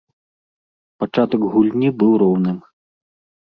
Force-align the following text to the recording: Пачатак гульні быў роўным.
Пачатак 1.03 1.45
гульні 1.51 1.93
быў 2.01 2.17
роўным. 2.23 2.57